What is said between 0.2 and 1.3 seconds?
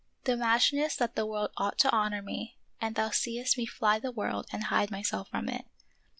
Thou imaginest that the